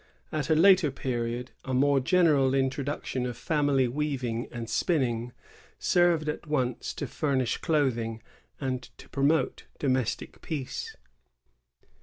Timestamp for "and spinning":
4.51-5.31